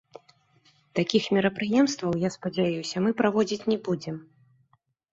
[0.99, 4.15] Такіх мерапрыемстваў, я спадзяюся, мы праводзіць не будзем.